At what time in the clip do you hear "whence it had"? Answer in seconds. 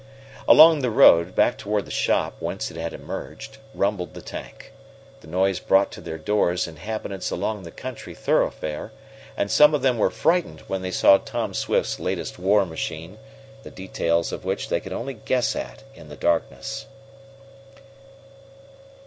2.39-2.91